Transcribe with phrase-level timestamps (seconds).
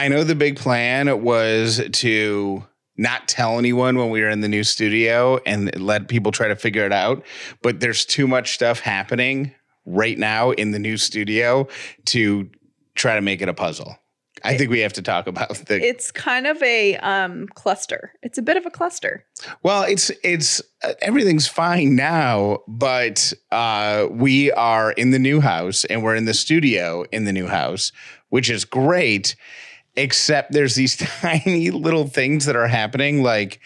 [0.00, 2.66] I know the big plan was to
[2.96, 6.56] not tell anyone when we were in the new studio and let people try to
[6.56, 7.22] figure it out.
[7.60, 11.68] But there's too much stuff happening right now in the new studio
[12.06, 12.48] to
[12.94, 13.94] try to make it a puzzle.
[14.42, 15.86] I think we have to talk about the.
[15.86, 18.14] It's kind of a um, cluster.
[18.22, 19.26] It's a bit of a cluster.
[19.62, 25.84] Well, it's it's uh, everything's fine now, but uh, we are in the new house
[25.84, 27.92] and we're in the studio in the new house,
[28.30, 29.36] which is great.
[30.00, 33.22] Except there's these tiny little things that are happening.
[33.22, 33.60] Like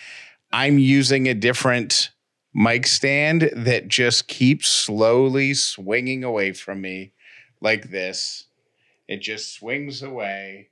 [0.52, 2.10] I'm using a different
[2.54, 7.12] mic stand that just keeps slowly swinging away from me,
[7.60, 8.46] like this
[9.08, 10.68] it just swings away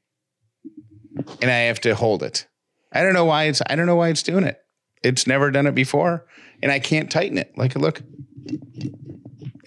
[1.41, 2.47] and I have to hold it.
[2.93, 4.61] I don't know why it's I don't know why it's doing it.
[5.03, 6.27] It's never done it before
[6.63, 7.53] and I can't tighten it.
[7.57, 8.03] Like look.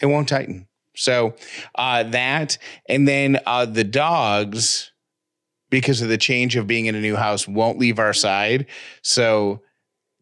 [0.02, 0.68] It won't tighten.
[0.96, 1.36] So
[1.76, 4.92] uh, that and then uh, the dogs
[5.70, 8.66] because of the change of being in a new house won't leave our side.
[9.02, 9.62] So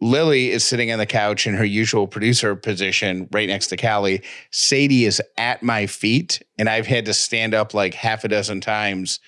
[0.02, 4.22] Lily is sitting on the couch in her usual producer position right next to Callie.
[4.52, 8.60] Sadie is at my feet, and I've had to stand up like half a dozen
[8.60, 9.20] times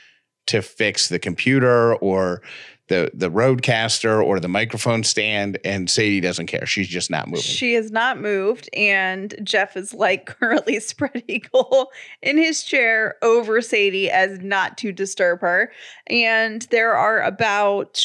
[0.47, 2.41] to fix the computer or
[2.87, 6.65] the the RODECaster or the microphone stand and Sadie doesn't care.
[6.65, 7.41] She's just not moving.
[7.41, 11.91] She has not moved and Jeff is like currently spread eagle
[12.21, 15.71] in his chair over Sadie as not to disturb her.
[16.07, 17.97] And there are about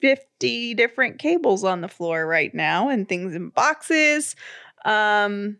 [0.00, 4.34] 50 different cables on the floor right now and things in boxes.
[4.84, 5.58] Um,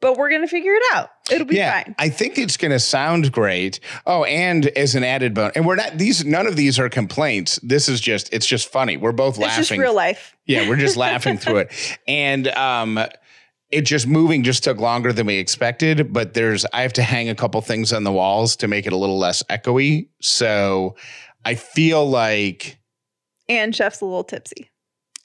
[0.00, 1.10] but we're going to figure it out.
[1.30, 1.94] It'll be yeah, fine.
[1.98, 3.80] I think it's going to sound great.
[4.06, 6.24] Oh, and as an added bonus, and we're not these.
[6.24, 7.58] None of these are complaints.
[7.62, 8.32] This is just.
[8.32, 8.96] It's just funny.
[8.96, 9.60] We're both it's laughing.
[9.60, 10.36] It's just real life.
[10.46, 12.98] Yeah, we're just laughing through it, and um,
[13.70, 16.12] it just moving just took longer than we expected.
[16.12, 18.92] But there's I have to hang a couple things on the walls to make it
[18.92, 20.08] a little less echoey.
[20.20, 20.96] So
[21.44, 22.78] I feel like
[23.48, 24.70] and Jeff's a little tipsy.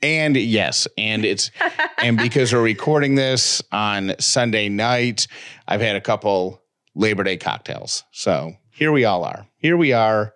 [0.01, 1.51] And yes, and it's
[1.97, 5.27] and because we're recording this on Sunday night,
[5.67, 6.61] I've had a couple
[6.95, 8.03] Labor Day cocktails.
[8.11, 9.47] So here we all are.
[9.57, 10.33] Here we are,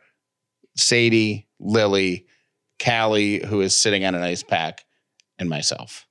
[0.76, 2.26] Sadie, Lily,
[2.84, 4.86] Callie, who is sitting on an ice pack,
[5.38, 6.08] and myself.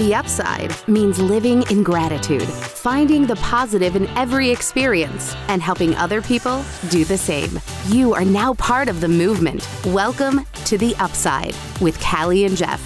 [0.00, 6.22] The upside means living in gratitude, finding the positive in every experience, and helping other
[6.22, 7.60] people do the same.
[7.88, 9.68] You are now part of the movement.
[9.84, 12.80] Welcome to The Upside with Callie and Jeff.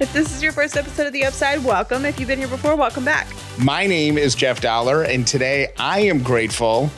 [0.00, 2.04] If this is your first episode of The Upside, welcome.
[2.04, 3.28] If you've been here before, welcome back.
[3.56, 6.90] My name is Jeff Dollar, and today I am grateful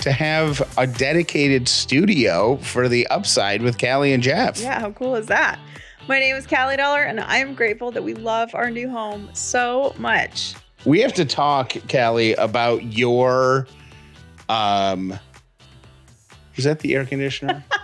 [0.00, 4.58] to have a dedicated studio for The Upside with Callie and Jeff.
[4.58, 5.58] Yeah, how cool is that?
[6.08, 9.94] My name is Callie Dollar, and I'm grateful that we love our new home so
[9.98, 10.54] much.
[10.84, 13.68] We have to talk, Callie, about your
[14.48, 15.18] um
[16.56, 17.64] is that the air conditioner?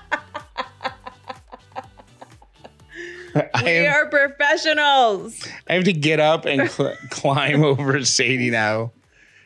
[3.35, 5.47] we have, are professionals.
[5.69, 8.93] I have to get up and cl- climb over Sadie now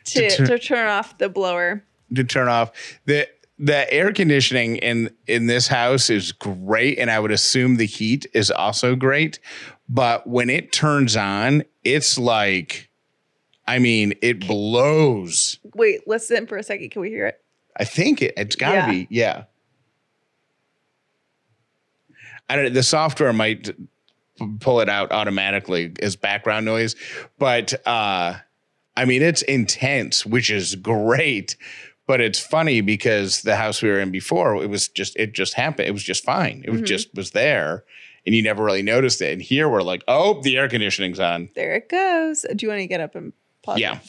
[0.05, 1.83] to, to, to turn off the blower.
[2.15, 2.71] To turn off
[3.05, 3.27] the
[3.59, 8.25] the air conditioning in in this house is great and i would assume the heat
[8.33, 9.39] is also great
[9.87, 12.89] but when it turns on it's like
[13.67, 15.59] i mean it blows.
[15.75, 16.89] Wait listen for a second.
[16.91, 17.41] Can we hear it?
[17.77, 18.89] I think it, it's gotta yeah.
[18.89, 19.43] be yeah.
[22.49, 23.69] I don't the software might
[24.59, 26.95] pull it out automatically as background noise
[27.37, 28.35] but uh
[28.97, 31.55] i mean it's intense which is great
[32.05, 35.53] but it's funny because the house we were in before, it was just it just
[35.53, 35.87] happened.
[35.87, 36.61] It was just fine.
[36.65, 36.85] It was mm-hmm.
[36.85, 37.83] just was there,
[38.25, 39.33] and you never really noticed it.
[39.33, 41.49] And here we're like, oh, the air conditioning's on.
[41.55, 42.45] There it goes.
[42.55, 43.79] Do you want to get up and pause?
[43.79, 43.99] Yeah.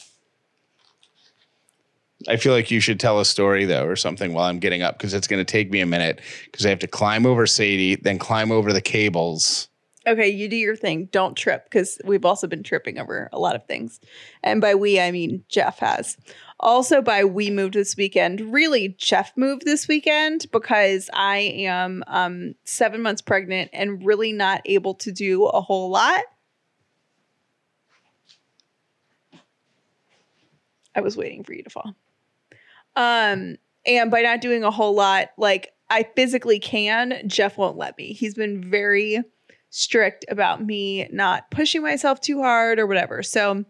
[2.27, 4.97] I feel like you should tell a story though, or something while I'm getting up
[4.97, 7.95] because it's going to take me a minute because I have to climb over Sadie,
[7.95, 9.67] then climb over the cables.
[10.07, 11.09] Okay, you do your thing.
[11.11, 13.99] Don't trip because we've also been tripping over a lot of things.
[14.43, 16.17] And by we, I mean Jeff has.
[16.59, 22.55] Also, by we moved this weekend, really, Jeff moved this weekend because I am um,
[22.63, 26.21] seven months pregnant and really not able to do a whole lot.
[30.95, 31.93] I was waiting for you to fall.
[32.95, 37.97] Um, and by not doing a whole lot, like I physically can, Jeff won't let
[37.97, 38.13] me.
[38.13, 39.21] He's been very
[39.69, 43.21] strict about me not pushing myself too hard or whatever.
[43.21, 43.65] So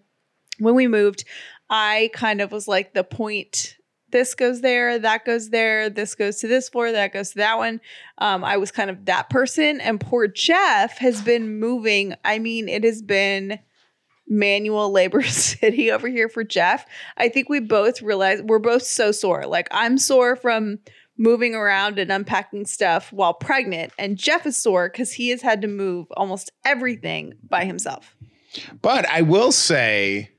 [0.59, 1.25] when we moved,
[1.69, 3.77] I kind of was like the point
[4.11, 7.57] this goes there, that goes there, this goes to this floor, that goes to that
[7.57, 7.81] one.
[8.17, 9.81] Um, I was kind of that person.
[9.81, 12.15] And poor Jeff has been moving.
[12.23, 13.59] I mean, it has been
[14.27, 16.85] manual labor city over here for Jeff,
[17.17, 19.45] I think we both realize we're both so sore.
[19.45, 20.79] Like I'm sore from
[21.17, 25.61] moving around and unpacking stuff while pregnant, and Jeff is sore because he has had
[25.61, 28.15] to move almost everything by himself.
[28.81, 30.29] But I will say,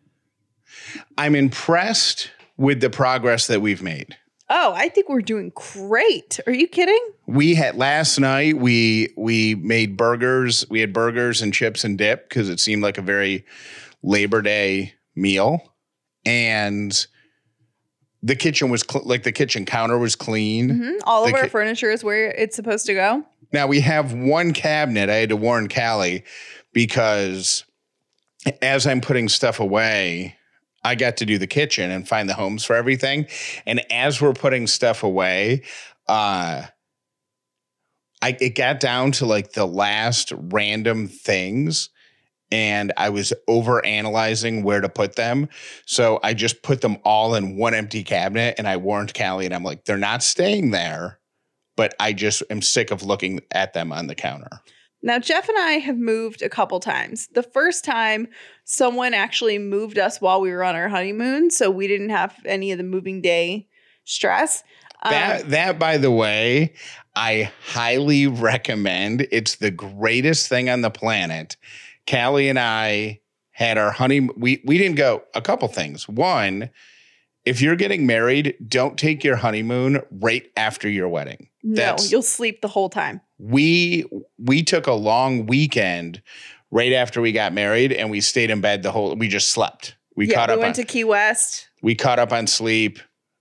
[1.19, 4.17] I'm impressed with the progress that we've made.
[4.49, 6.39] Oh, I think we're doing great.
[6.47, 7.01] Are you kidding?
[7.27, 10.65] We had last night we we made burgers.
[10.71, 13.45] We had burgers and chips and dip because it seemed like a very
[14.05, 15.73] Labor Day meal.
[16.25, 17.07] And
[18.23, 20.71] the kitchen was cl- like the kitchen counter was clean.
[20.71, 20.99] Mhm.
[21.05, 23.25] All of our ki- furniture is where it's supposed to go.
[23.53, 25.11] Now we have one cabinet.
[25.11, 26.23] I had to warn Callie
[26.73, 27.65] because
[28.63, 30.36] as I'm putting stuff away,
[30.87, 33.27] I got to do the kitchen and find the homes for everything.
[33.67, 35.63] And as we're putting stuff away,
[36.09, 36.67] uh
[38.23, 41.91] I it got down to like the last random things
[42.51, 45.49] and I was over analyzing where to put them.
[45.85, 49.55] So I just put them all in one empty cabinet and I warned Callie and
[49.55, 51.19] I'm like, they're not staying there
[51.77, 54.61] but I just am sick of looking at them on the counter.
[55.07, 57.29] Now, Jeff and I have moved a couple times.
[57.29, 58.27] The first time,
[58.65, 62.73] someone actually moved us while we were on our honeymoon, so we didn't have any
[62.73, 63.69] of the moving day
[64.03, 64.65] stress.
[65.05, 66.75] Um, that that by the way,
[67.15, 69.29] I highly recommend.
[69.31, 71.57] It's the greatest thing on the planet.
[72.11, 73.21] Callie and I
[73.53, 74.35] had our honeymoon.
[74.37, 76.09] we we didn't go a couple things.
[76.09, 76.69] One,
[77.45, 81.49] if you're getting married, don't take your honeymoon right after your wedding.
[81.63, 83.21] no, you'll sleep the whole time.
[83.39, 84.05] We
[84.39, 86.23] we took a long weekend
[86.71, 89.97] right after we got married and we stayed in bed the whole we just slept.
[90.17, 91.69] We yeah, caught we up went on, to Key West.
[91.83, 92.99] we caught up on sleep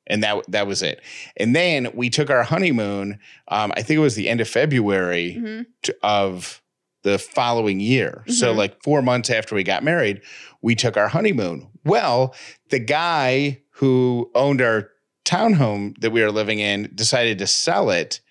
[0.08, 1.02] and that that was it.
[1.38, 5.38] And then we took our honeymoon um, I think it was the end of February
[5.40, 5.66] Mhm.
[5.84, 6.62] to, of
[7.04, 8.24] the following year.
[8.28, 8.58] So Mhm.
[8.58, 10.22] like 4 months after we got married,
[10.62, 11.68] we took our honeymoon.
[11.86, 12.36] Well,
[12.70, 14.90] the guy who owned our
[15.24, 18.22] townhome that we were living in decided to sell it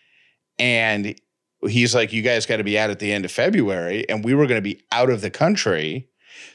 [0.59, 1.15] and
[1.67, 4.35] he's like you guys got to be out at the end of February and we
[4.35, 6.09] were going to be out of the country.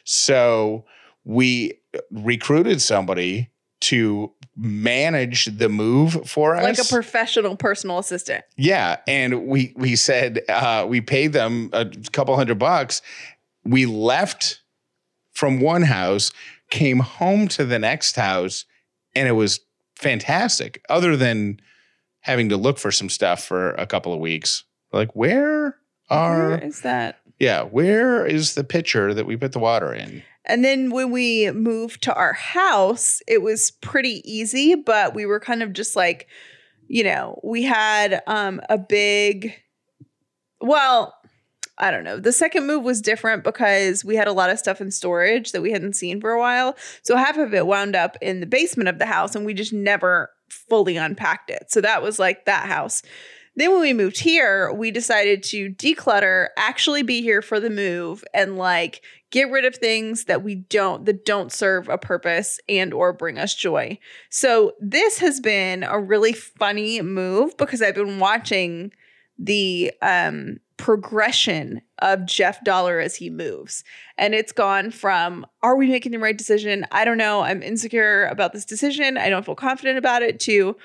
[0.04, 0.86] So
[1.24, 1.80] we
[2.12, 3.50] recruited somebody
[3.82, 6.64] to manage the move for us.
[6.64, 8.44] Like a professional personal assistant.
[8.58, 13.02] Yeah, and we we said uh, we paid them a couple hundred bucks.
[13.64, 14.62] We left
[15.34, 16.32] from one house,
[16.70, 18.66] came home to the next house,
[19.16, 19.62] and it was
[19.96, 20.84] fantastic.
[20.90, 21.60] Other than
[22.22, 25.78] having to look for some stuff for a couple of weeks, like where
[26.10, 27.20] are Where is that?
[27.40, 30.24] yeah where is the pitcher that we put the water in?
[30.46, 35.40] And then when we moved to our house, it was pretty easy, but we were
[35.40, 36.28] kind of just like,
[36.88, 39.54] you know, we had um a big
[40.62, 41.16] well,
[41.78, 42.18] I don't know.
[42.20, 45.62] The second move was different because we had a lot of stuff in storage that
[45.62, 46.76] we hadn't seen for a while.
[47.04, 49.72] So half of it wound up in the basement of the house and we just
[49.72, 51.72] never fully unpacked it.
[51.72, 53.02] So that was like that house.
[53.60, 58.24] Then when we moved here, we decided to declutter, actually be here for the move
[58.34, 59.02] and like
[59.32, 63.38] get rid of things that we don't that don't serve a purpose and or bring
[63.38, 64.00] us joy.
[64.30, 68.94] So this has been a really funny move because I've been watching
[69.38, 73.84] the um progression of Jeff Dollar as he moves.
[74.18, 76.86] And it's gone from are we making the right decision?
[76.94, 77.42] I don't know.
[77.42, 79.18] I'm insecure about this decision.
[79.18, 80.78] I don't feel confident about it to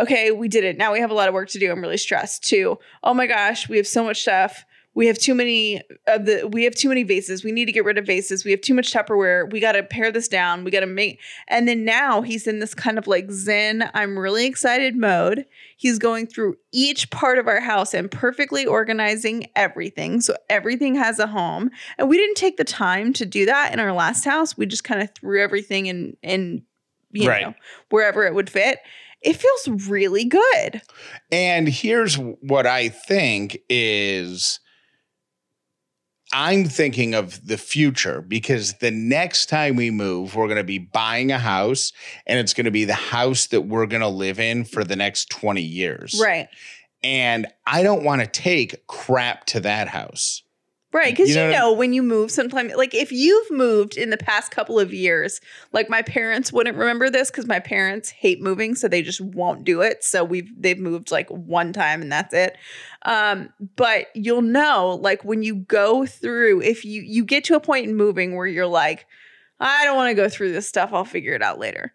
[0.00, 0.76] okay, we did it.
[0.76, 1.70] Now we have a lot of work to do.
[1.70, 2.44] I'm really stressed.
[2.48, 4.64] To oh my gosh, we have so much stuff.
[4.94, 7.42] We have too many of the we have too many vases.
[7.42, 8.44] We need to get rid of vases.
[8.44, 9.50] We have too much Tupperware.
[9.50, 10.64] We got to pare this down.
[10.64, 11.18] We got to make
[11.48, 15.46] and then now he's in this kind of like zen, I'm really excited mode.
[15.78, 20.20] He's going through each part of our house and perfectly organizing everything.
[20.20, 21.70] So everything has a home.
[21.96, 24.58] And we didn't take the time to do that in our last house.
[24.58, 26.64] We just kind of threw everything in in
[27.12, 27.46] you Right.
[27.46, 27.54] know
[27.90, 28.78] wherever it would fit.
[29.22, 30.82] It feels really good.
[31.30, 34.60] And here's what I think is
[36.32, 40.78] I'm thinking of the future because the next time we move, we're going to be
[40.78, 41.92] buying a house
[42.26, 44.96] and it's going to be the house that we're going to live in for the
[44.96, 46.18] next 20 years.
[46.20, 46.48] Right.
[47.02, 50.42] And I don't want to take crap to that house.
[50.92, 51.12] Right.
[51.12, 53.96] Because You you, know know, what I- when you move, sometimes, like if you've moved
[53.96, 55.40] in the past couple of years,
[55.72, 58.74] like my parents wouldn't remember this because my parents hate moving.
[58.74, 60.04] So they just won't do it.
[60.04, 62.56] So we've, they've moved like one time and that's it.
[63.06, 67.60] Um, but you'll know, like when you go through, if you, you get to a
[67.60, 69.06] point in moving where you're like,
[69.60, 70.90] I don't want to go through this stuff.
[70.92, 71.92] I'll figure it out later.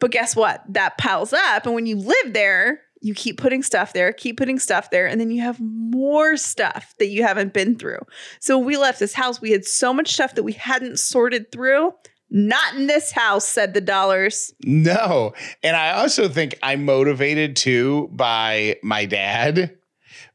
[0.00, 0.62] But guess what?
[0.68, 1.66] That piles up.
[1.66, 5.20] And when you live there, You keep putting stuff there, keep putting stuff there, and
[5.20, 8.00] then you have more stuff that you haven't been through.
[8.40, 11.52] So when we left this house, we had so much stuff that we hadn't sorted
[11.52, 11.92] through.
[12.30, 14.52] Not in this house, said the dollars.
[14.62, 15.32] No.
[15.62, 19.78] And I also think I'm motivated too by my dad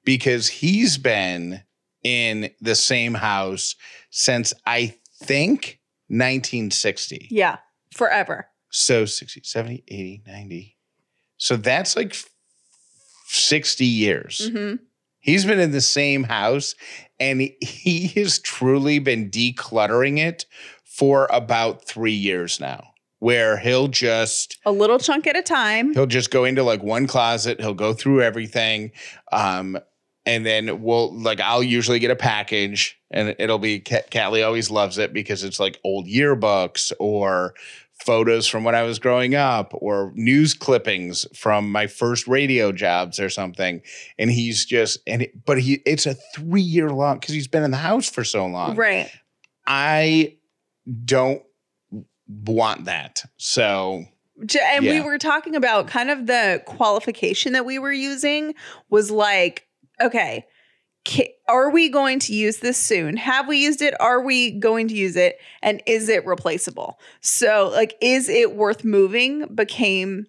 [0.04, 1.62] because he's been
[2.04, 3.76] in the same house
[4.10, 7.28] since I think 1960.
[7.32, 7.58] Yeah,
[7.92, 8.48] forever.
[8.70, 10.78] So 60, 70, 80, 90.
[11.38, 12.16] So that's like
[13.36, 14.50] 60 years.
[14.52, 14.76] hmm
[15.20, 16.76] He's been in the same house
[17.18, 20.46] and he- has truly been decluttering it
[20.84, 25.94] for about three years now, where he'll just A little chunk at a time.
[25.94, 28.92] he'll just go into like one closet, he'll go through everything.
[29.32, 29.78] Um,
[30.26, 34.70] and then we'll like I'll usually get a package and it'll be Ca- Callie always
[34.72, 37.54] loves it because it's like old yearbooks or
[37.94, 43.20] photos from when I was growing up or news clippings from my first radio jobs
[43.20, 43.82] or something.
[44.18, 47.64] And he's just and it, but he it's a three year long because he's been
[47.64, 48.76] in the house for so long.
[48.76, 49.10] Right.
[49.66, 50.38] I
[51.06, 51.42] don't
[52.28, 53.24] want that.
[53.38, 54.06] So
[54.50, 58.56] And we were talking about kind of the qualification that we were using
[58.90, 59.68] was like,
[60.02, 60.46] okay,
[61.50, 63.18] are we going to use this soon?
[63.18, 63.94] Have we used it?
[64.00, 65.38] Are we going to use it?
[65.62, 67.00] And is it replaceable?
[67.22, 69.46] So, like, is it worth moving?
[69.54, 70.26] Became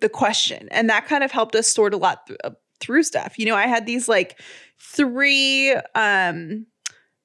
[0.00, 0.68] the question.
[0.70, 3.38] And that kind of helped us sort a lot th- uh, through stuff.
[3.38, 4.40] You know, I had these like
[4.78, 6.66] three, um,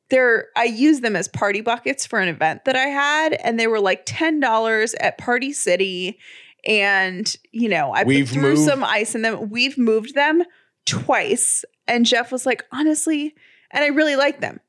[0.09, 3.67] they're I used them as party buckets for an event that I had, and they
[3.67, 6.19] were like ten dollars at Party City.
[6.67, 9.49] And you know, I We've put moved- some ice in them.
[9.49, 10.43] We've moved them
[10.85, 13.35] twice, and Jeff was like, honestly,
[13.71, 14.59] and I really like them.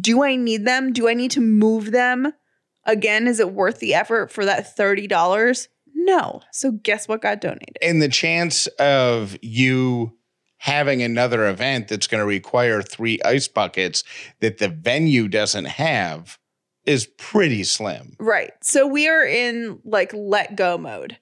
[0.00, 0.92] Do I need them?
[0.92, 2.32] Do I need to move them
[2.84, 3.26] again?
[3.26, 5.68] Is it worth the effort for that thirty dollars?
[5.94, 6.42] No.
[6.52, 7.76] So guess what got donated?
[7.82, 10.16] and the chance of you
[10.58, 14.02] having another event that's going to require three ice buckets
[14.40, 16.38] that the venue doesn't have
[16.86, 18.16] is pretty slim.
[18.18, 18.52] Right.
[18.62, 21.18] So we are in like let go mode.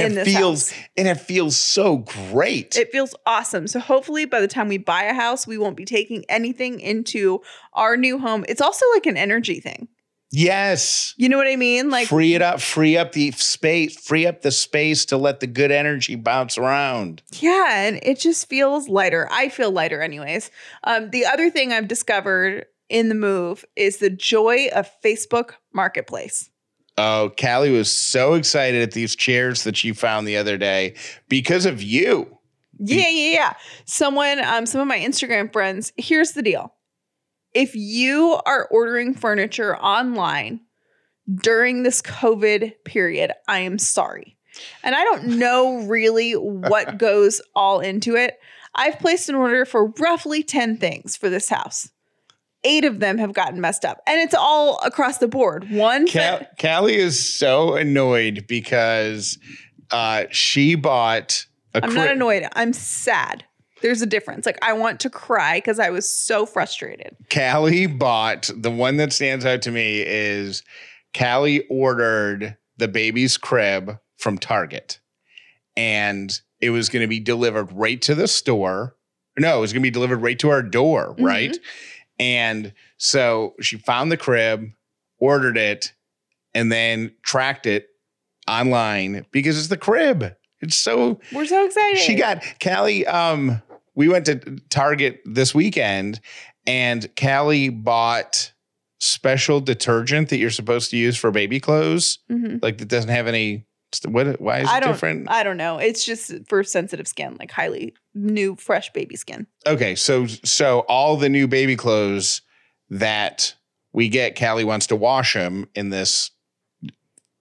[0.00, 0.80] And in it feels house.
[0.96, 2.76] and it feels so great.
[2.76, 3.66] It feels awesome.
[3.66, 7.40] So hopefully by the time we buy a house, we won't be taking anything into
[7.72, 8.44] our new home.
[8.48, 9.88] It's also like an energy thing.
[10.30, 11.14] yes.
[11.16, 11.90] You know what I mean?
[11.90, 15.46] Like free it up, free up the space, free up the space to let the
[15.46, 17.22] good energy bounce around.
[17.40, 19.28] yeah, and it just feels lighter.
[19.30, 20.50] I feel lighter anyways.
[20.84, 26.50] Um the other thing I've discovered in the move is the joy of Facebook Marketplace.
[26.98, 30.94] Oh, Callie was so excited at these chairs that she found the other day
[31.28, 32.38] because of you.
[32.78, 33.52] Yeah, yeah, yeah.
[33.84, 36.74] Someone, um, some of my Instagram friends, here's the deal.
[37.54, 40.60] If you are ordering furniture online
[41.32, 44.36] during this COVID period, I am sorry.
[44.82, 48.38] And I don't know really what goes all into it.
[48.74, 51.90] I've placed an order for roughly 10 things for this house.
[52.64, 55.68] Eight of them have gotten messed up, and it's all across the board.
[55.70, 59.38] One, Cal- Callie is so annoyed because
[59.90, 62.46] uh, she bought a I'm not annoyed.
[62.54, 63.44] I'm sad.
[63.80, 64.46] There's a difference.
[64.46, 67.16] Like, I want to cry because I was so frustrated.
[67.34, 70.62] Callie bought the one that stands out to me is
[71.18, 75.00] Callie ordered the baby's crib from Target
[75.76, 78.94] and it was going to be delivered right to the store.
[79.38, 81.24] No, it was going to be delivered right to our door, Mhm.
[81.24, 81.56] right?
[82.22, 84.70] And so she found the crib,
[85.18, 85.92] ordered it,
[86.54, 87.88] and then tracked it
[88.46, 90.34] online because it's the crib.
[90.60, 91.98] It's so We're so excited.
[91.98, 93.04] she got Callie.
[93.06, 93.60] Um,
[93.96, 94.38] we went to
[94.70, 96.20] Target this weekend,
[96.66, 98.52] and Callie bought
[99.00, 102.20] special detergent that you're supposed to use for baby clothes.
[102.30, 102.62] Mhm.
[102.62, 103.64] Like that doesn't have any.
[104.06, 104.40] What?
[104.40, 105.30] Why is I it different?
[105.30, 105.78] I don't know.
[105.78, 109.46] It's just for sensitive skin, like highly new, fresh baby skin.
[109.66, 112.42] okay, so so all the new baby clothes
[112.90, 113.54] that
[113.92, 116.30] we get, Callie wants to wash them in this,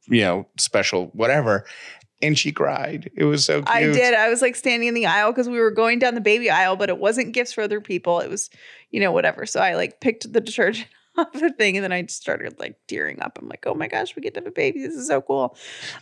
[0.08, 1.65] you know, special whatever.
[2.24, 3.10] And she cried.
[3.15, 3.70] It was so cute.
[3.70, 4.13] I did.
[4.13, 6.75] I was like standing in the aisle because we were going down the baby aisle,
[6.75, 8.20] but it wasn't gifts for other people.
[8.20, 8.51] It was,
[8.91, 9.48] you know, whatever.
[9.48, 10.88] So I like picked the detergent
[11.22, 13.38] off the thing, and then I started like tearing up.
[13.42, 14.82] I'm like, oh my gosh, we get to have a baby.
[14.82, 15.56] This is so cool.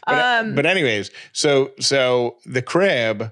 [0.05, 3.31] But, uh, um, but anyways, so so the crib,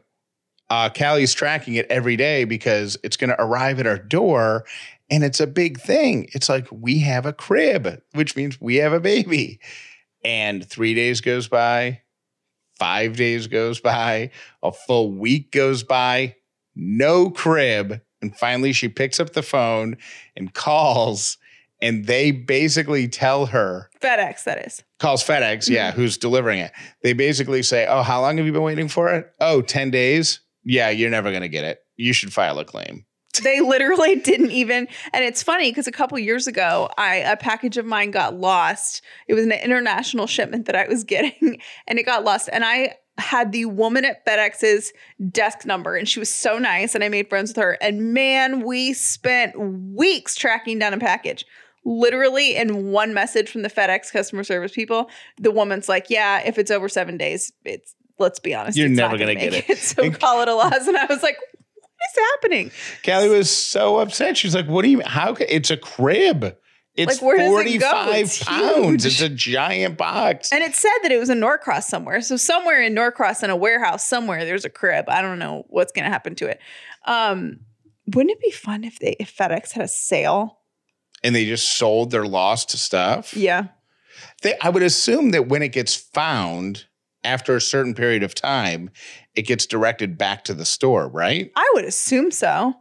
[0.70, 4.66] uh, Callie's tracking it every day because it's going to arrive at our door,
[5.10, 6.30] and it's a big thing.
[6.34, 9.60] It's like we have a crib, which means we have a baby.
[10.24, 12.02] And three days goes by,
[12.78, 16.36] five days goes by, a full week goes by,
[16.76, 18.02] no crib.
[18.22, 19.98] And finally, she picks up the phone
[20.36, 21.38] and calls
[21.82, 24.84] and they basically tell her FedEx, that is.
[25.00, 26.00] calls FedEx, yeah, mm-hmm.
[26.00, 26.72] who's delivering it.
[27.04, 29.32] They basically say, "Oh, how long have you been waiting for it?
[29.40, 30.40] Oh, 10 days.
[30.64, 31.80] Yeah, you're never going to get it.
[31.96, 33.06] You should file a claim."
[33.44, 37.78] They literally didn't even, and it's funny because a couple years ago, I a package
[37.78, 39.04] of mine got lost.
[39.28, 42.50] It was an international shipment that I was getting, and it got lost.
[42.52, 44.94] And I had the woman at FedEx's
[45.32, 47.78] desk number, and she was so nice, and I made friends with her.
[47.82, 51.46] And man, we spent weeks tracking down a package.
[51.90, 56.58] Literally, in one message from the FedEx customer service people, the woman's like, "Yeah, if
[56.58, 59.78] it's over seven days, it's." Let's be honest, You're never not gonna get it.
[59.78, 60.88] So And- call it a loss.
[60.88, 62.72] And I was like, "What is happening?"
[63.06, 64.36] Callie was so upset.
[64.36, 65.02] She's like, "What do you?
[65.06, 65.34] How?
[65.36, 66.58] Can, It's a crib.
[66.96, 67.92] It's Like, does it go?
[67.92, 68.76] 45 It's pounds.
[68.76, 69.06] huge.
[69.06, 72.20] It's a giant box." And it said that it was in Norcross somewhere.
[72.22, 75.06] So somewhere in Norcross in a warehouse somewhere there's a crib.
[75.10, 76.60] I don't know what's going to happen to it.
[77.06, 77.60] Um
[78.16, 80.58] wouldn't it be fun if they if FedEx had a sale?
[81.28, 83.36] And they just sold their lost stuff.
[83.36, 83.66] Yeah.
[84.44, 86.86] They, I would assume that when it gets found
[87.26, 88.90] after a certain period of time,
[89.36, 91.52] it gets directed back to the store, right?
[91.58, 92.76] I would assume so.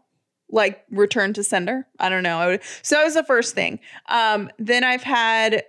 [0.49, 1.89] Like return to sender.
[1.99, 2.39] I don't know.
[2.39, 3.81] I would so that was the first thing.
[4.09, 5.65] Um then I've had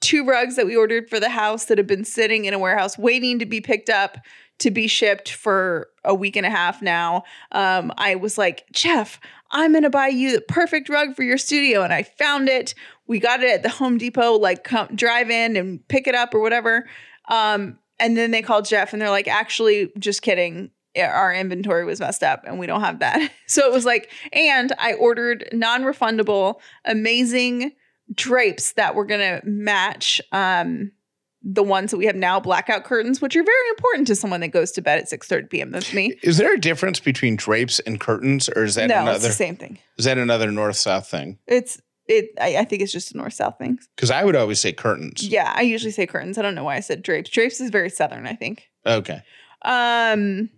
[0.00, 2.98] two rugs that we ordered for the house that have been sitting in a warehouse
[2.98, 4.18] waiting to be picked up
[4.58, 7.22] to be shipped for a week and a half now.
[7.52, 11.82] Um, I was like, Jeff, I'm gonna buy you the perfect rug for your studio,
[11.82, 12.74] and I found it.
[13.06, 14.34] We got it at the Home Depot.
[14.34, 16.88] Like, come drive in and pick it up or whatever.
[17.28, 20.70] Um, and then they called Jeff, and they're like, actually, just kidding.
[20.96, 23.30] Our inventory was messed up, and we don't have that.
[23.46, 27.72] So it was like, and I ordered non-refundable, amazing
[28.14, 30.20] drapes that were gonna match.
[30.32, 30.92] Um,
[31.42, 34.48] the ones that we have now, blackout curtains, which are very important to someone that
[34.48, 35.70] goes to bed at 6 p.m.
[35.70, 36.18] That's me.
[36.22, 39.28] Is there a difference between drapes and curtains, or is that no, it's another?
[39.28, 39.78] the same thing.
[39.96, 41.38] Is that another north south thing?
[41.46, 42.30] It's it.
[42.40, 43.78] I, I think it's just a north south thing.
[43.94, 45.26] Because I would always say curtains.
[45.26, 46.38] Yeah, I usually say curtains.
[46.38, 47.30] I don't know why I said drapes.
[47.30, 48.26] Drapes is very southern.
[48.26, 48.68] I think.
[48.84, 49.22] Okay.
[49.62, 50.50] Um.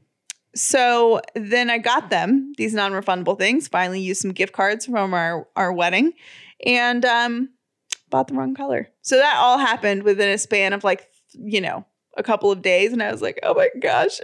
[0.55, 3.69] So then I got them these non-refundable things.
[3.69, 6.13] Finally, used some gift cards from our our wedding,
[6.65, 7.51] and um,
[8.11, 8.89] bought the wrong color.
[9.03, 11.85] So that all happened within a span of like you know
[12.17, 14.21] a couple of days, and I was like, oh my gosh,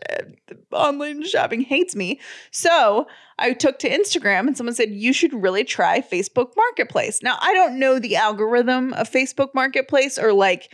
[0.73, 2.21] online shopping hates me.
[2.51, 3.07] So
[3.39, 7.23] I took to Instagram, and someone said you should really try Facebook Marketplace.
[7.23, 10.73] Now I don't know the algorithm of Facebook Marketplace or like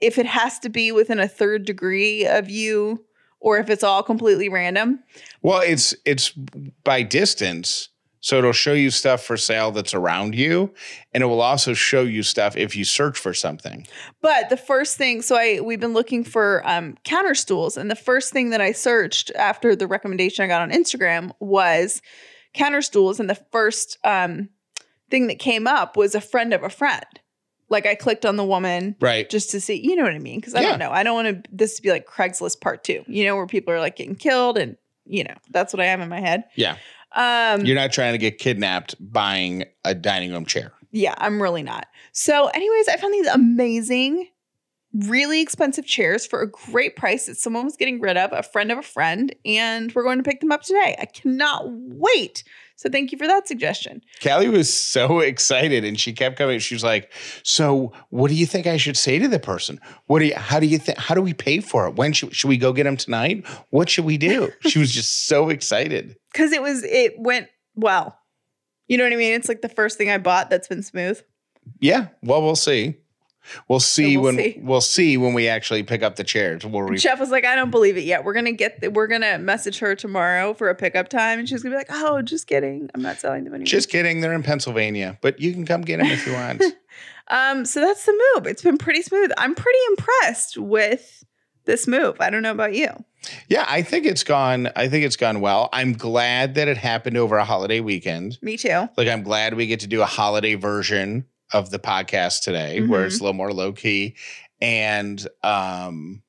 [0.00, 3.04] if it has to be within a third degree of you
[3.40, 5.00] or if it's all completely random.
[5.42, 6.30] Well, it's it's
[6.82, 7.90] by distance,
[8.24, 10.72] so it'll show you stuff for sale that's around you,
[11.12, 13.86] and it will also show you stuff if you search for something.
[14.22, 17.94] But the first thing, so I we've been looking for um, counter stools, and the
[17.94, 22.00] first thing that I searched after the recommendation I got on Instagram was
[22.54, 24.48] counter stools, and the first um,
[25.10, 27.04] thing that came up was a friend of a friend.
[27.68, 29.28] Like I clicked on the woman Right.
[29.28, 30.40] just to see, you know what I mean?
[30.40, 30.70] Because I Yeah.
[30.70, 33.36] don't know, I don't want to this to be like Craigslist part two, you know,
[33.36, 36.20] where people are like getting killed, and you know that's what I have in my
[36.20, 36.44] head.
[36.54, 36.76] Yeah.
[37.14, 40.72] Um, You're not trying to get kidnapped buying a dining room chair.
[40.90, 41.86] Yeah, I'm really not.
[42.12, 44.28] So, anyways, I found these amazing,
[44.92, 48.70] really expensive chairs for a great price that someone was getting rid of, a friend
[48.70, 50.96] of a friend, and we're going to pick them up today.
[51.00, 52.44] I cannot wait.
[52.76, 54.02] So, thank you for that suggestion.
[54.22, 56.58] Callie was so excited and she kept coming.
[56.58, 59.80] She was like, So what do you think I should say to the person?
[60.06, 61.96] What do you how do you think how do we pay for it?
[61.96, 63.46] When should, should we go get them tonight?
[63.70, 64.52] What should we do?
[64.60, 66.16] She was just so excited.
[66.34, 68.18] Because it was, it went well.
[68.88, 69.32] You know what I mean?
[69.32, 71.22] It's like the first thing I bought that's been smooth.
[71.80, 72.08] Yeah.
[72.22, 72.96] Well, we'll see.
[73.68, 74.58] We'll see we'll when see.
[74.62, 76.64] we'll see when we actually pick up the chairs.
[76.64, 78.24] We'll re- Jeff was like, I don't believe it yet.
[78.24, 81.62] We're gonna get, the, we're gonna message her tomorrow for a pickup time, and she's
[81.62, 82.88] gonna be like, Oh, just kidding.
[82.94, 83.66] I'm not selling them anymore.
[83.66, 84.20] just kidding.
[84.22, 86.62] They're in Pennsylvania, but you can come get them if you want.
[87.28, 88.46] Um, so that's the move.
[88.46, 89.30] It's been pretty smooth.
[89.38, 91.24] I'm pretty impressed with
[91.64, 92.16] this move.
[92.20, 92.88] I don't know about you.
[93.48, 94.70] yeah, I think it's gone.
[94.76, 95.68] I think it's gone well.
[95.72, 98.38] I'm glad that it happened over a holiday weekend.
[98.42, 98.88] Me too.
[98.96, 103.04] Like I'm glad we get to do a holiday version of the podcast today where
[103.06, 104.16] it's a little more low key.
[104.60, 106.22] And um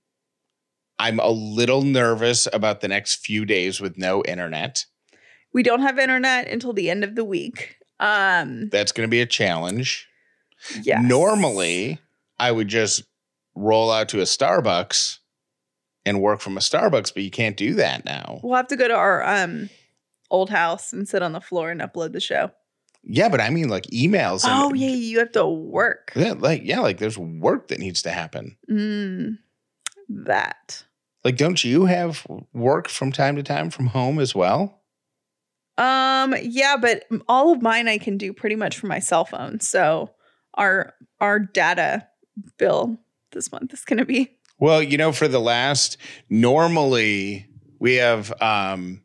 [0.97, 4.85] I'm a little nervous about the next few days with no internet.
[5.51, 7.77] We don't have internet until the end of the week.
[7.99, 10.07] Um, That's going to be a challenge.
[10.81, 11.01] yeah.
[11.01, 11.99] Normally,
[12.39, 13.03] I would just
[13.55, 15.19] roll out to a Starbucks
[16.05, 18.39] and work from a Starbucks, but you can't do that now.
[18.43, 19.69] we'll have to go to our um
[20.31, 22.51] old house and sit on the floor and upload the show.
[23.03, 24.43] Yeah, but I mean like emails.
[24.45, 26.11] And, Oh yeah, you have to work.
[26.15, 28.57] Yeah, like yeah, like there's work that needs to happen.
[28.69, 29.37] Mm,
[30.09, 30.83] that.
[31.23, 34.83] Like, don't you have work from time to time from home as well?
[35.77, 39.59] Um, yeah, but all of mine I can do pretty much from my cell phone.
[39.59, 40.11] So
[40.53, 42.07] our our data
[42.57, 42.97] bill
[43.31, 44.34] this month is going to be.
[44.59, 45.97] Well, you know, for the last,
[46.29, 47.47] normally
[47.79, 49.03] we have, um,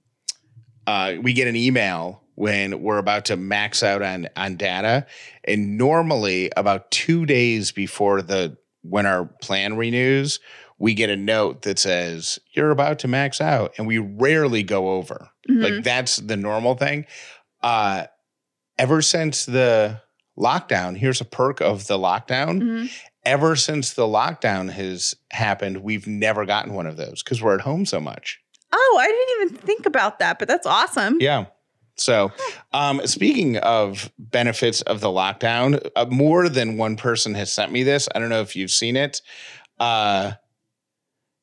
[0.86, 5.06] uh, we get an email when we're about to max out on on data,
[5.44, 10.40] and normally about two days before the when our plan renews,
[10.78, 14.90] we get a note that says you're about to max out, and we rarely go
[14.92, 15.28] over.
[15.48, 15.62] Mhm.
[15.62, 17.04] Like that's the normal thing.
[17.62, 18.06] Uh,
[18.78, 20.00] ever since the
[20.40, 22.90] lockdown, here's a perk of the lockdown Mhm.
[23.24, 27.61] ever since the lockdown has happened, we've never gotten one of those because we're at
[27.61, 28.40] home so much.
[28.72, 31.18] Oh, I didn't even think about that, but that's awesome.
[31.20, 31.46] Yeah.
[31.96, 32.33] So,
[32.72, 37.83] um, speaking of benefits of the lockdown, uh, more than one person has sent me
[37.83, 38.09] this.
[38.14, 39.20] I don't know if you've seen it,
[39.79, 40.33] uh,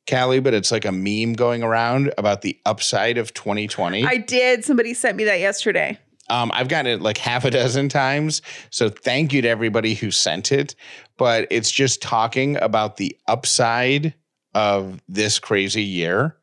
[0.10, 4.06] Callie, but it's like a meme going around about the upside of 2020.
[4.06, 4.64] I did.
[4.64, 6.00] Somebody sent me that yesterday.
[6.30, 8.42] Um, I've gotten it like half a dozen times.
[8.70, 10.76] So thank you to everybody who sent it.
[11.18, 14.14] But it's just talking about the upside
[14.54, 16.36] of this crazy year.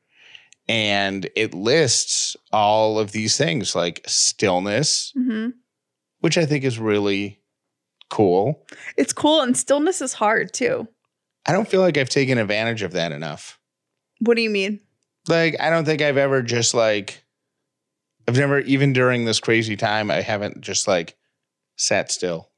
[0.67, 5.51] And it lists all of these things like stillness, hmm
[6.21, 7.39] which I think is really
[8.09, 8.65] cool.
[8.97, 10.89] It's cool, and stillness is hard too.
[11.45, 13.59] I don't feel like I've taken advantage of that enough.
[14.21, 14.81] What do you mean?
[15.29, 17.24] Like, I don't think I've ever just like,
[18.27, 21.17] I've never, even during this crazy time, I haven't just like
[21.77, 22.51] sat still.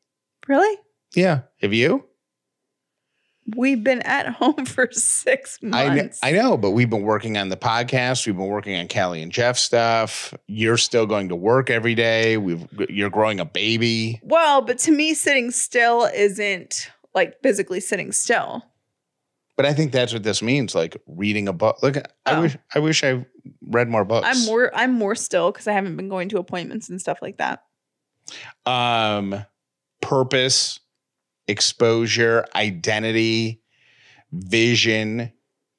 [0.46, 0.78] Really?
[1.14, 1.42] Yeah.
[1.60, 2.04] Have you?
[3.54, 6.20] We've been at home for six I know, months.
[6.22, 8.26] I know, but we've been working on the podcast.
[8.26, 10.34] We've been working on Callie and Jeff stuff.
[10.48, 12.36] You're still going to work every day.
[12.36, 14.20] We've you're growing a baby.
[14.22, 18.64] Well, but to me, sitting still isn't like physically sitting still.
[19.56, 21.82] But I think that's what this means, like reading a book.
[21.82, 22.42] Look, I Oh.
[22.42, 23.24] wish I wish I
[23.62, 24.26] read more books.
[24.28, 27.38] I'm more I'm more still because I haven't been going to appointments and stuff like
[27.38, 27.62] that.
[28.66, 29.44] um
[30.02, 30.78] purpose,
[31.48, 33.62] exposure, identity,
[34.32, 35.32] vision,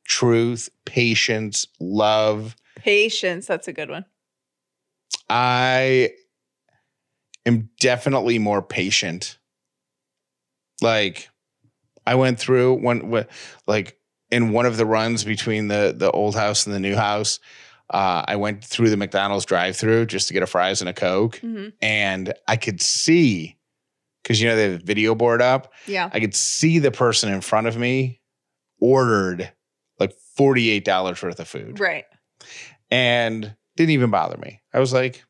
[0.06, 2.56] truth, patience, love.
[2.78, 4.06] Patience, that's a good one.
[5.30, 6.12] I
[7.46, 9.38] am definitely more patient.
[10.82, 11.30] Like
[12.08, 13.28] I went through one when-
[13.68, 13.98] like
[14.32, 17.40] in one of the runs between the the old house and the new house,
[17.90, 21.38] uh, I went through the McDonald's drive-through just to get a fries and a Coke.
[21.38, 23.58] hmm And I could see
[24.24, 25.72] because you know they have a video board up.
[25.86, 26.10] Yeah.
[26.12, 28.20] I could see the person in front of me
[28.82, 29.52] ordered
[30.00, 32.06] like $48 worth of food Right.
[32.92, 34.62] and didn't even bother me.
[34.74, 35.24] I was like,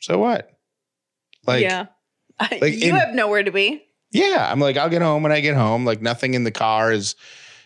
[0.00, 0.50] so what?
[1.46, 1.86] Like, yeah.
[2.40, 2.48] yeah.
[2.60, 3.84] like you in- have nowhere to be.
[4.14, 5.84] I'm like, I'll get home when I get home.
[5.84, 7.14] Like nothing in the car is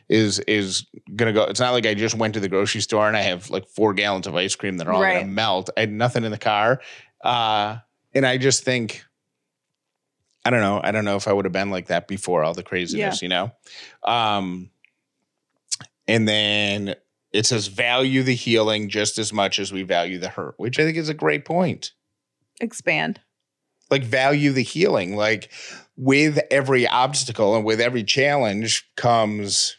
[0.09, 1.45] is is gonna go.
[1.45, 3.93] It's not like I just went to the grocery store and I have like four
[3.93, 5.15] gallons of ice cream that are all Right.
[5.15, 5.71] gonna melt.
[5.77, 6.81] I had nothing in the car.
[7.23, 7.79] Uh
[8.15, 9.05] and I just think
[10.45, 10.81] I don't know.
[10.85, 13.29] I don't know if I would have been like that before all the craziness, you
[13.29, 13.51] know?
[14.05, 14.71] Um
[16.07, 16.95] and then
[17.33, 20.85] it says value the healing just as much as we value the hurt, which I
[20.85, 21.93] think is a great point.
[22.61, 23.21] Expand.
[23.91, 25.17] Like value the healing.
[25.17, 25.51] Like
[25.97, 29.77] with every obstacle and with every challenge comes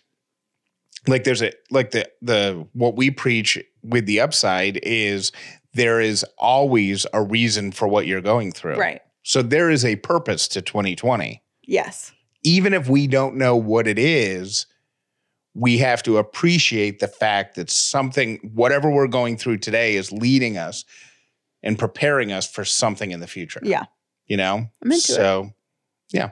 [1.08, 5.32] like there's a like the the what we preach with the upside is
[5.74, 8.76] there is always a reason for what you're going through.
[8.76, 9.02] Right.
[9.24, 11.42] So there is a purpose to 2020.
[11.64, 12.12] Yes.
[12.44, 14.66] Even if we don't know what it is,
[15.54, 20.58] we have to appreciate the fact that something, whatever we're going through today, is leading
[20.58, 20.86] us
[21.62, 23.60] and preparing us for something in the future.
[23.64, 23.86] Yeah.
[24.28, 24.70] You know?
[24.82, 25.14] I'm into
[25.46, 25.54] it.
[26.10, 26.32] Yeah.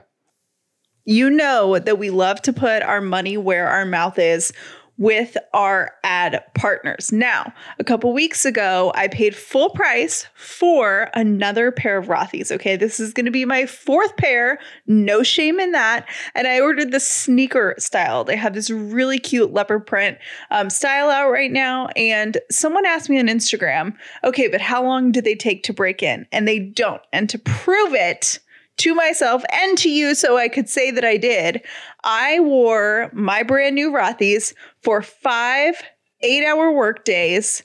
[1.04, 4.52] You know that we love to put our money where our mouth is
[4.98, 7.12] with our ad partners.
[7.12, 12.50] Now, a couple weeks ago, I paid full price for another pair of Rothy's.
[12.50, 16.08] Okay, this is going to be my fourth pair, no shame in that.
[16.34, 18.24] And I ordered the sneaker style.
[18.24, 20.18] They have this really cute leopard print
[20.50, 21.88] um, style out right now.
[21.94, 26.02] And someone asked me on Instagram, okay, but how long do they take to break
[26.02, 26.26] in?
[26.32, 27.02] And they don't.
[27.12, 28.40] And to prove it,
[28.78, 31.62] to myself and to you so I could say that I did.
[32.04, 35.82] I wore my brand new Rothy's for five
[36.20, 37.62] eight hour work days,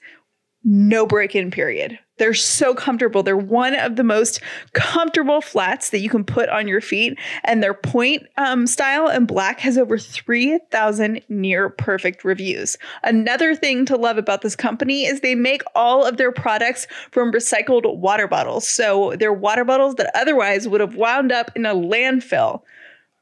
[0.64, 1.98] no break in period.
[2.18, 3.24] They're so comfortable.
[3.24, 4.42] They're one of the most
[4.74, 7.18] comfortable flats that you can put on your feet.
[7.44, 12.78] And their point um, style and black has over 3,000 near perfect reviews.
[13.04, 17.32] Another thing to love about this company is they make all of their products from
[17.32, 18.68] recycled water bottles.
[18.68, 22.62] So they're water bottles that otherwise would have wound up in a landfill.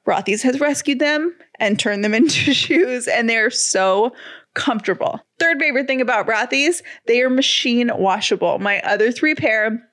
[0.05, 4.11] Rothy's has rescued them and turned them into shoes, and they're so
[4.59, 5.21] comfortable.
[5.39, 8.59] Third favorite thing about Rothy's, they are machine washable.
[8.59, 9.89] My other three pair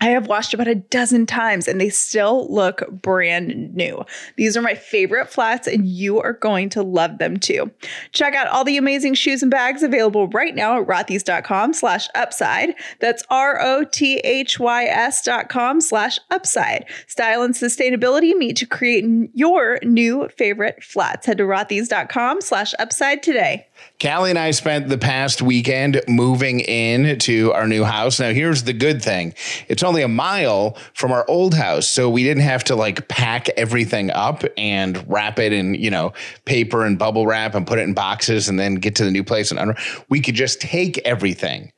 [0.00, 4.04] I have washed about a dozen times and they still look brand new.
[4.36, 7.70] These are my favorite flats and you are going to love them too.
[8.12, 12.74] Check out all the amazing shoes and bags available right now at rothys.com slash upside.
[13.00, 16.84] That's R-O-T-H-Y-S dot com slash upside.
[17.06, 21.26] Style and sustainability meet to create your new favorite flats.
[21.26, 23.65] Head to rothys.com slash upside today.
[24.00, 28.20] Callie and I spent the past weekend moving in to our new house.
[28.20, 29.34] Now, here's the good thing
[29.68, 31.88] it's only a mile from our old house.
[31.88, 36.12] So we didn't have to like pack everything up and wrap it in, you know,
[36.44, 39.24] paper and bubble wrap and put it in boxes and then get to the new
[39.24, 39.50] place.
[39.50, 39.76] And
[40.08, 41.72] we could just take everything,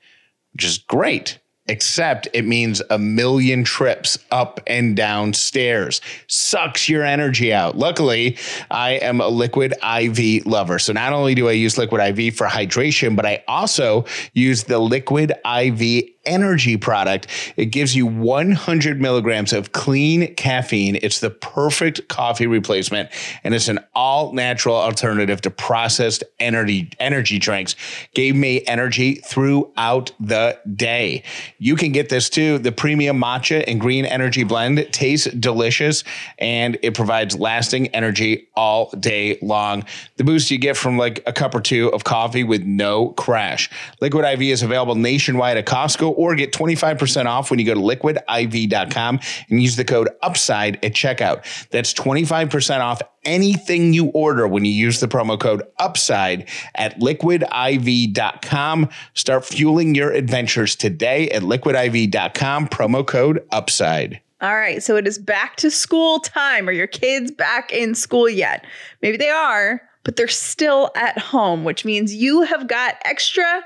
[0.52, 6.00] which is great except it means a million trips up and down stairs.
[6.26, 7.76] Sucks your energy out.
[7.76, 8.36] Luckily,
[8.70, 10.78] I am a liquid IV lover.
[10.78, 14.78] So not only do I use liquid IV for hydration, but I also use the
[14.78, 17.26] liquid IV energy product.
[17.56, 20.98] It gives you 100 milligrams of clean caffeine.
[21.02, 23.10] It's the perfect coffee replacement,
[23.42, 27.74] and it's an all natural alternative to processed energy energy drinks.
[28.14, 31.22] Gave me energy throughout the day.
[31.58, 32.58] You can get this too.
[32.58, 36.04] The premium matcha and green energy blend tastes delicious,
[36.38, 39.84] and it provides lasting energy all day long.
[40.16, 43.70] The boost you get from like a cup or two of coffee with no crash.
[44.00, 47.80] Liquid IV is available nationwide at Costco or get 25% off when you go to
[47.80, 51.44] liquidiv.com and use the code UPSIDE at checkout.
[51.70, 58.88] That's 25% off anything you order when you use the promo code UPSIDE at liquidiv.com.
[59.14, 64.20] Start fueling your adventures today at liquidiv.com, promo code UPSIDE.
[64.40, 66.68] All right, so it is back to school time.
[66.68, 68.64] Are your kids back in school yet?
[69.02, 73.62] Maybe they are, but they're still at home, which means you have got extra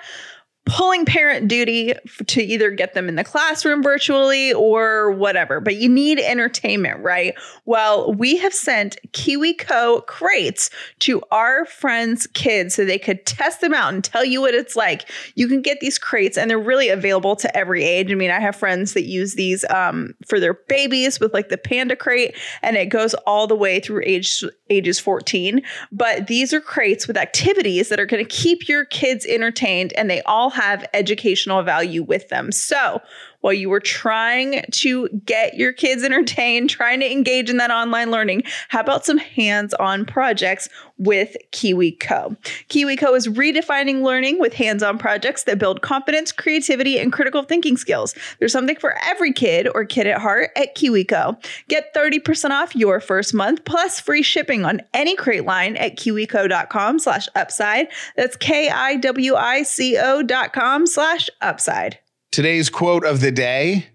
[0.65, 1.93] pulling parent duty
[2.29, 7.35] to either get them in the classroom virtually or whatever, but you need entertainment, right?
[7.65, 10.71] Well, we have sent KiwiCo crates
[11.01, 14.77] to our friends' kids so they could test them out and tell you what it's
[14.77, 15.11] like.
[15.35, 18.13] You can get these crates and they're really available to every age.
[18.13, 21.59] I mean, I have friends that use these um, for their babies with like the
[21.59, 25.63] panda crate and it goes all the way through age ages 14.
[25.91, 30.09] But these are crates with activities that are going to keep your kids entertained and
[30.09, 32.53] they all have educational value with them.
[32.53, 33.01] So,
[33.43, 38.11] while you were trying to get your kids entertained, trying to engage in that online
[38.11, 42.37] learning, how about some hands on projects with KiwiCo?
[42.69, 47.77] KiwiCo is redefining learning with hands on projects that build confidence, creativity, and critical thinking
[47.77, 48.15] skills.
[48.39, 51.37] There's something for every kid or kid at heart at KiwiCo.
[51.69, 56.99] Get 30% off your first month plus free shipping on any crate line at kiwico.com
[56.99, 57.89] slash upside.
[58.17, 61.99] That's K I W I C O dot com slash upside.
[62.33, 63.89] Today's quote of the day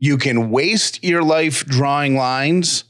[0.00, 2.82] You can waste your life drawing lines,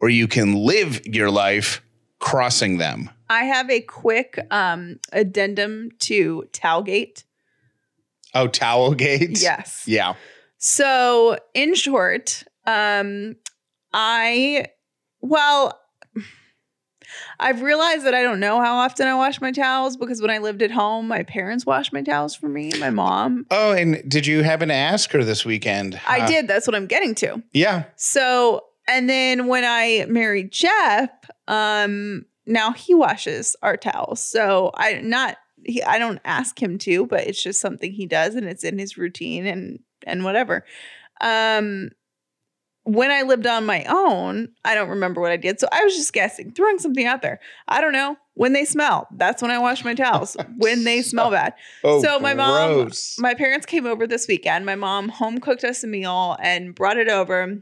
[0.00, 1.82] or you can live your life
[2.20, 3.10] crossing them.
[3.28, 7.24] I have a quick um, addendum to Towelgate.
[8.34, 9.42] Oh, Towelgate?
[9.42, 9.82] Yes.
[9.84, 10.14] Yeah.
[10.58, 13.34] So, in short, um,
[13.92, 14.66] I,
[15.20, 15.76] well,
[17.40, 20.38] I've realized that I don't know how often I wash my towels because when I
[20.38, 23.46] lived at home, my parents washed my towels for me, my mom.
[23.50, 26.00] Oh, and did you happen to ask her this weekend?
[26.06, 26.48] I Uh, did.
[26.48, 27.42] That's what I'm getting to.
[27.52, 27.84] Yeah.
[27.96, 31.10] So, and then when I married Jeff,
[31.48, 34.20] um, now he washes our towels.
[34.20, 38.36] So I not he I don't ask him to, but it's just something he does
[38.36, 40.64] and it's in his routine and and whatever.
[41.20, 41.90] Um
[42.86, 45.58] when I lived on my own, I don't remember what I did.
[45.58, 47.40] So I was just guessing, throwing something out there.
[47.66, 48.16] I don't know.
[48.34, 50.36] When they smell, that's when I wash my towels.
[50.58, 51.54] when they smell bad.
[51.82, 53.16] Oh, So my mom- gross.
[53.18, 54.64] My parents came over this weekend.
[54.66, 57.60] My mom home cooked us a meal and brought it over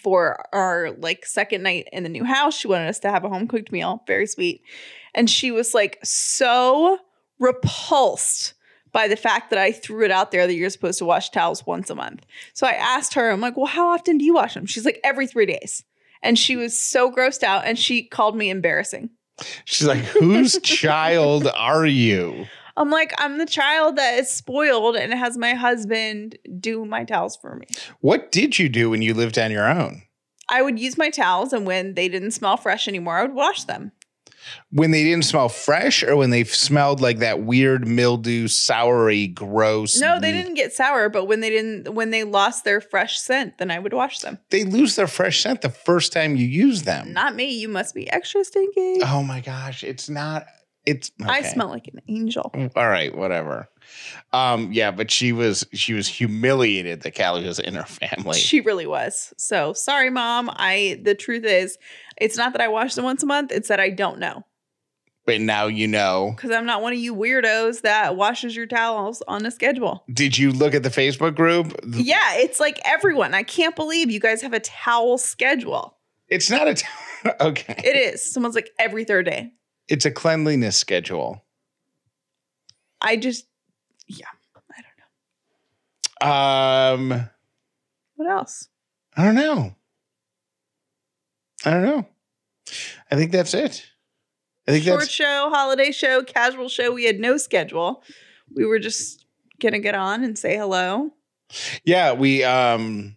[0.00, 2.56] for our like second night in the new house.
[2.56, 4.62] She wanted us to have a home cooked meal, very sweet.
[5.14, 6.98] And she was like so
[7.38, 8.54] repulsed
[8.92, 11.66] by the fact that I threw it out there that you're supposed to wash towels
[11.66, 12.24] once a month.
[12.54, 14.66] So I asked her, I'm like, well, how often do you wash them?
[14.66, 15.84] She's like, every three days.
[16.22, 19.10] And she was so grossed out and she called me embarrassing.
[19.64, 22.46] She's like, whose child are you?
[22.76, 27.36] I'm like, I'm the child that is spoiled and has my husband do my towels
[27.36, 27.66] for me.
[28.00, 30.02] What did you do when you lived on your own?
[30.48, 33.64] I would use my towels, and when they didn't smell fresh anymore, I would wash
[33.64, 33.92] them.
[34.70, 40.00] When they didn't smell fresh or when they smelled like that weird mildew, soury, gross?
[40.00, 43.58] No, they didn't get sour, but when they didn't, when they lost their fresh scent,
[43.58, 44.38] then I would wash them.
[44.50, 47.12] They lose their fresh scent the first time you use them.
[47.12, 47.50] Not me.
[47.50, 49.00] You must be extra stinky.
[49.04, 50.46] Oh my gosh, it's not
[50.86, 52.50] It's I smell like an angel.
[52.74, 53.68] All right, whatever.
[54.32, 58.38] Um, yeah, but she was she was humiliated that Callie was in her family.
[58.38, 59.34] She really was.
[59.36, 60.48] So sorry, mom.
[60.52, 61.76] I the truth is,
[62.20, 63.50] it's not that I wash them once a month.
[63.50, 64.44] It's that I don't know
[65.30, 66.32] but now you know.
[66.34, 70.02] because I'm not one of you weirdos that washes your towels on a schedule.
[70.12, 71.72] Did you look at the Facebook group?
[71.86, 73.32] Yeah, it's like everyone.
[73.32, 75.96] I can't believe you guys have a towel schedule.
[76.28, 77.34] It's not a towel.
[77.40, 77.76] okay.
[77.78, 78.22] It is.
[78.32, 79.52] Someone's like every third day.
[79.88, 81.44] It's a cleanliness schedule.
[83.00, 83.46] I just,
[84.08, 84.26] yeah,
[84.76, 84.82] I
[86.20, 87.14] don't know.
[87.14, 87.30] Um,
[88.16, 88.68] What else?
[89.16, 89.74] I don't know.
[91.64, 92.06] I don't know.
[93.10, 93.86] I think that's it.
[94.68, 96.92] I think Short that's show, holiday show, casual show.
[96.92, 98.02] We had no schedule.
[98.54, 99.24] We were just
[99.60, 101.10] gonna get on and say hello.
[101.84, 102.12] yeah.
[102.12, 103.16] We um,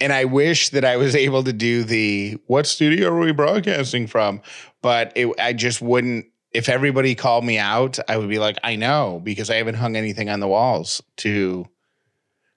[0.00, 4.06] and I wish that I was able to do the what studio are we broadcasting
[4.06, 4.42] from,
[4.82, 6.26] but it, I just wouldn't.
[6.52, 9.96] If everybody called me out, I would be like, I know because I haven't hung
[9.96, 11.66] anything on the walls to.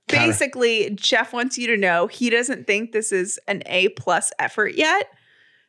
[0.08, 4.76] Basically, Jeff wants you to know he doesn't think this is an A plus effort
[4.76, 5.10] yet.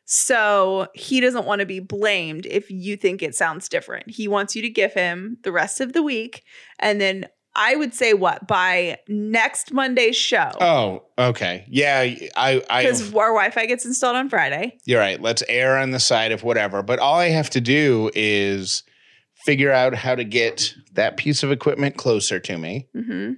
[0.05, 4.09] So he doesn't want to be blamed if you think it sounds different.
[4.09, 6.43] He wants you to give him the rest of the week.
[6.79, 10.49] And then I would say what by next Monday's show.
[10.59, 11.65] Oh, okay.
[11.67, 11.99] Yeah,
[12.35, 12.63] I.
[12.69, 14.77] I Because our Wi-Fi gets installed on Friday.
[14.85, 15.21] You're right.
[15.21, 16.81] Let's err on the side of whatever.
[16.81, 18.83] But all I have to do is
[19.45, 22.87] figure out how to get that piece of equipment closer to me.
[22.95, 23.33] hmm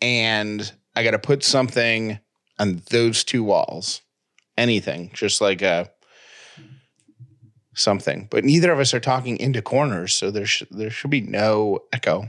[0.00, 2.18] And I got to put something
[2.58, 4.02] on those two walls.
[4.56, 5.90] Anything, just like a
[7.74, 8.26] something.
[8.30, 11.80] But neither of us are talking into corners, so there sh- there should be no
[11.92, 12.28] echo.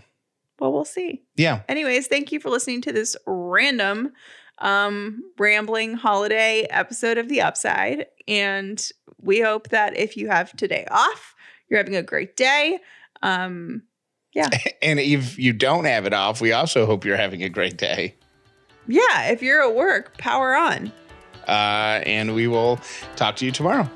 [0.59, 1.23] Well, we'll see.
[1.35, 1.61] Yeah.
[1.67, 4.11] Anyways, thank you for listening to this random
[4.59, 8.07] um rambling holiday episode of The Upside.
[8.27, 8.85] And
[9.21, 11.33] we hope that if you have today off,
[11.69, 12.79] you're having a great day.
[13.23, 13.83] Um
[14.81, 18.15] And if you don't have it off, we also hope you're having a great day.
[18.87, 20.91] yeah, if you're at work, power on.
[21.47, 22.79] Uh, and we will
[23.15, 23.89] talk to you tomorrow.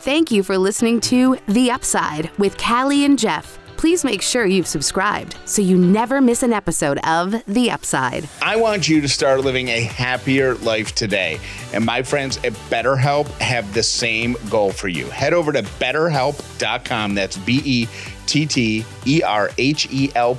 [0.00, 3.58] Thank you for listening to The Upside with Callie and Jeff.
[3.76, 8.28] Please make sure you've subscribed so you never miss an episode of The Upside.
[8.42, 11.40] I want you to start living a happier life today.
[11.72, 15.06] And my friends at BetterHelp have the same goal for you.
[15.10, 17.14] Head over to betterhelp.com.
[17.14, 17.88] That's B E
[18.30, 20.38] T T E R H E L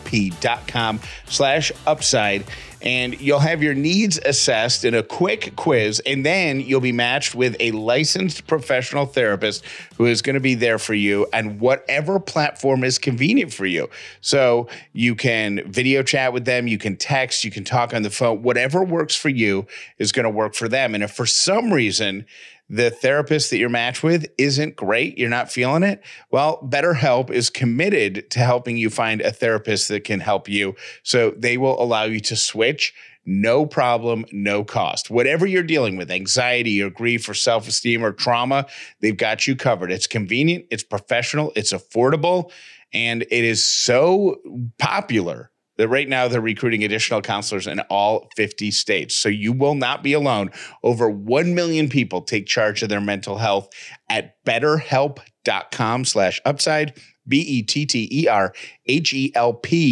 [0.67, 2.45] com slash upside.
[2.81, 7.35] And you'll have your needs assessed in a quick quiz, and then you'll be matched
[7.35, 9.63] with a licensed professional therapist
[9.97, 13.87] who is going to be there for you on whatever platform is convenient for you.
[14.21, 18.09] So you can video chat with them, you can text, you can talk on the
[18.09, 19.67] phone, whatever works for you
[19.99, 20.95] is going to work for them.
[20.95, 22.25] And if for some reason
[22.71, 27.49] the therapist that you're matched with isn't great, you're not feeling it, well, BetterHelp is
[27.49, 30.73] committed to helping you find a therapist that can help you.
[31.03, 32.93] So they will allow you to switch.
[33.25, 35.11] No problem, no cost.
[35.11, 38.65] Whatever you're dealing with, anxiety or grief or self esteem or trauma,
[39.01, 39.91] they've got you covered.
[39.91, 42.51] It's convenient, it's professional, it's affordable,
[42.93, 44.37] and it is so
[44.79, 49.15] popular that right now they're recruiting additional counselors in all 50 states.
[49.15, 50.51] So you will not be alone.
[50.83, 53.69] Over 1 million people take charge of their mental health
[54.09, 57.99] at betterhelp.com slash upside, B-E-T-T-E-R-H-E-L-P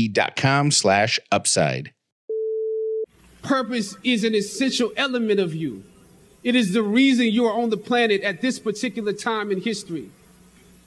[0.10, 1.94] dot com slash upside.
[3.42, 5.84] Purpose is an essential element of you.
[6.44, 10.10] It is the reason you are on the planet at this particular time in history.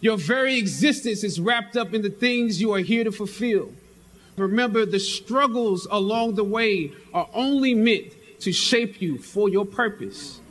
[0.00, 3.72] Your very existence is wrapped up in the things you are here to fulfill.
[4.36, 10.41] Remember, the struggles along the way are only meant to shape you for your purpose.